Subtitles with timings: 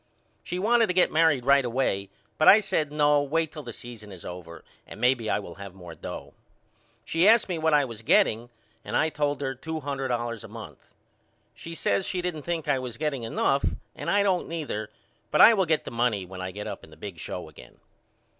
[0.41, 2.09] She wanted to get married right away
[2.39, 5.75] but I said No wait till the season is over and maybe I will have
[5.75, 6.33] more dough.
[7.05, 8.49] She asked me what I was getting
[8.83, 10.87] and I told her two hundred dollars a month.
[11.53, 13.63] She says she didn't think I was getting enough
[13.95, 14.89] and I don't neither
[15.29, 17.75] but I will get the money when I get up in the big show again.